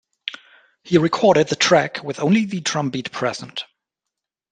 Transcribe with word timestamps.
He 0.83 0.97
recorded 0.97 1.49
the 1.49 1.55
track 1.55 2.03
with 2.03 2.19
only 2.19 2.45
the 2.45 2.59
drum 2.59 2.89
beat 2.89 3.11
present. 3.11 3.65